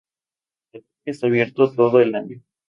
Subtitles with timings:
[0.73, 2.41] El parque está abierto todo el año.